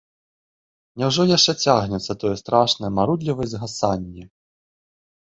[1.01, 4.23] Няўжо яшчэ цягнецца тое страшнае марудлівае згасанне?